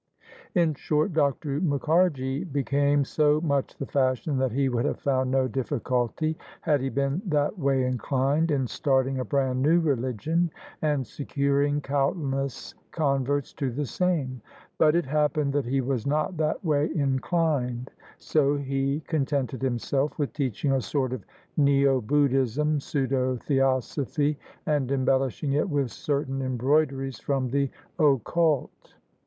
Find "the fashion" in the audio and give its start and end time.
3.77-4.39